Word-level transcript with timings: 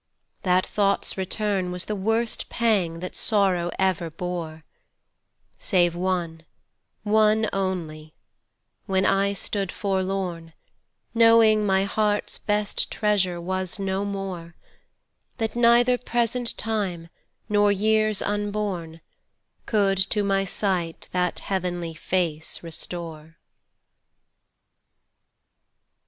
That 0.41 0.65
thought's 0.65 1.15
return 1.15 1.69
Was 1.71 1.85
the 1.85 1.95
worst 1.95 2.49
pang 2.49 3.01
that 3.01 3.15
sorrow 3.15 3.69
ever 3.77 4.09
bore, 4.09 4.63
10 5.59 5.59
Save 5.59 5.95
one, 5.95 6.41
one 7.03 7.47
only, 7.53 8.15
when 8.87 9.05
I 9.05 9.33
stood 9.33 9.71
forlorn, 9.71 10.53
Knowing 11.13 11.63
my 11.67 11.83
heart's 11.83 12.39
best 12.39 12.91
treasure 12.91 13.39
was 13.39 13.77
no 13.77 14.03
more; 14.03 14.55
That 15.37 15.55
neither 15.55 15.99
present 15.99 16.57
time, 16.57 17.09
nor 17.47 17.71
years 17.71 18.23
unborn 18.23 19.01
Could 19.67 19.99
to 20.09 20.23
my 20.23 20.45
sight 20.45 21.09
that 21.11 21.37
heavenly 21.41 21.93
face 21.93 22.63
restore. 22.63 23.35